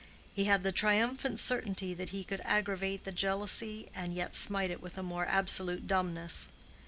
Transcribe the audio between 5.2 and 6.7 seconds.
absolute dumbness.